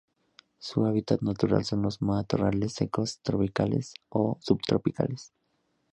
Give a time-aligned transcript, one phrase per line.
[0.57, 5.31] Su hábitat natural son los matorrales secos tropicales o subtropicales.